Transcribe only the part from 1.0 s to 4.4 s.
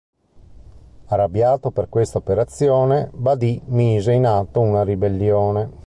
Arrabbiato per questa operazione, Badi' mise in